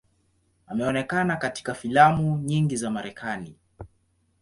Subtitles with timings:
[0.67, 3.55] Ameonekana katika filamu nyingi za Marekani.